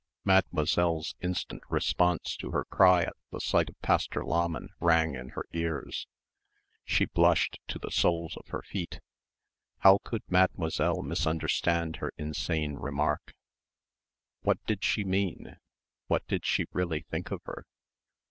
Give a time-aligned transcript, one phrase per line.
[0.25, 5.45] Mademoiselle's instant response to her cry at the sight of Pastor Lahmann rang in her
[5.53, 6.07] ears.
[6.83, 8.99] She blushed to the soles of her feet....
[9.81, 13.35] How could Mademoiselle misunderstand her insane remark?
[14.41, 15.57] What did she mean?
[16.07, 17.67] What did she really think of her?